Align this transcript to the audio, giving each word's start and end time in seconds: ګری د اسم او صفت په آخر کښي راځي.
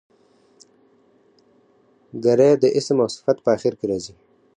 ګری 2.23 2.51
د 2.63 2.63
اسم 2.77 2.97
او 3.03 3.09
صفت 3.15 3.37
په 3.41 3.49
آخر 3.55 3.73
کښي 3.79 3.85
راځي. 3.91 4.13